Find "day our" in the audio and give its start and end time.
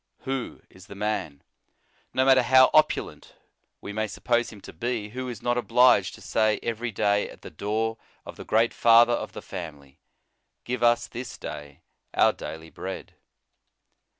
11.37-12.33